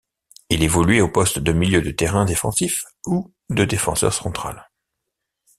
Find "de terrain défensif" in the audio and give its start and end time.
1.83-2.85